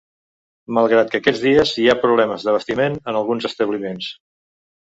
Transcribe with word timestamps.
Malgrat 0.77 1.11
que 1.11 1.19
aquests 1.19 1.41
dies 1.49 1.75
hi 1.83 1.85
ha 1.93 1.97
problemes 2.07 2.47
d’abastiment 2.49 2.99
en 3.13 3.23
alguns 3.23 3.51
establiments. 3.53 4.13